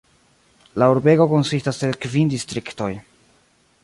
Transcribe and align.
La 0.83 0.87
urbego 0.93 1.27
konsistas 1.33 1.81
el 1.89 1.93
kvin 2.07 2.33
distriktoj. 2.35 2.91